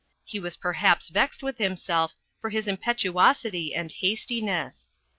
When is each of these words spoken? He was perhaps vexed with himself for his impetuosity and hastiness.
He 0.23 0.39
was 0.39 0.57
perhaps 0.57 1.09
vexed 1.09 1.43
with 1.43 1.59
himself 1.59 2.15
for 2.41 2.49
his 2.49 2.67
impetuosity 2.67 3.75
and 3.75 3.91
hastiness. 3.91 4.89